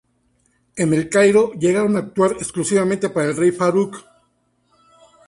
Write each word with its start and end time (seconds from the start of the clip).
En 0.77 0.95
El 0.95 1.09
Cairo, 1.11 1.53
llegaron 1.53 1.95
a 1.95 1.99
actuar 1.99 2.31
exclusivamente 2.31 3.11
para 3.11 3.27
el 3.27 3.37
Rey 3.37 3.51
Farouk. 3.51 4.03